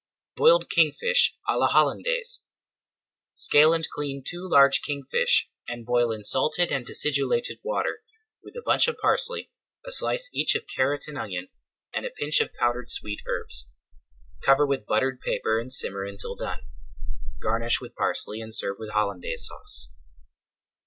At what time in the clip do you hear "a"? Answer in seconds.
8.55-8.63, 9.85-9.91, 12.07-12.15